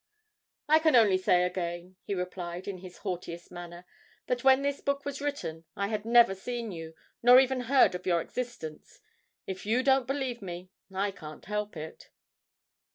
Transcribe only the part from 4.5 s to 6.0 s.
this book was written, I